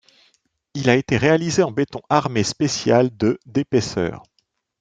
[0.73, 4.23] Il a été réalisé en béton armé spécial de d'épaisseur.